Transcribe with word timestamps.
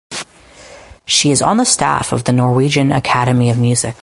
She 1.05 1.29
is 1.29 1.43
on 1.43 1.57
the 1.57 1.63
staff 1.63 2.11
of 2.11 2.23
the 2.23 2.33
Norwegian 2.33 2.91
Academy 2.91 3.51
of 3.51 3.59
Music 3.59 3.95